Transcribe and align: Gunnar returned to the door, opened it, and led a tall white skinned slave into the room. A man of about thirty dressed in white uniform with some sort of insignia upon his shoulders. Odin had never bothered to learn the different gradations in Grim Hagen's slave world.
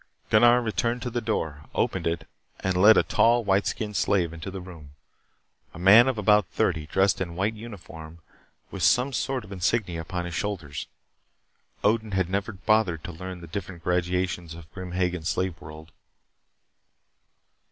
Gunnar 0.31 0.63
returned 0.63 1.03
to 1.03 1.11
the 1.11 1.21
door, 1.21 1.65
opened 1.75 2.07
it, 2.07 2.27
and 2.61 2.75
led 2.75 2.97
a 2.97 3.03
tall 3.03 3.43
white 3.43 3.67
skinned 3.67 3.95
slave 3.95 4.33
into 4.33 4.49
the 4.49 4.59
room. 4.59 4.93
A 5.75 5.77
man 5.77 6.07
of 6.07 6.17
about 6.17 6.47
thirty 6.47 6.87
dressed 6.87 7.21
in 7.21 7.35
white 7.35 7.53
uniform 7.53 8.17
with 8.71 8.81
some 8.81 9.13
sort 9.13 9.43
of 9.43 9.51
insignia 9.51 10.01
upon 10.01 10.25
his 10.25 10.33
shoulders. 10.33 10.87
Odin 11.83 12.13
had 12.13 12.31
never 12.31 12.51
bothered 12.53 13.03
to 13.03 13.11
learn 13.11 13.41
the 13.41 13.45
different 13.45 13.83
gradations 13.83 14.55
in 14.55 14.63
Grim 14.73 14.93
Hagen's 14.93 15.29
slave 15.29 15.61
world. 15.61 15.91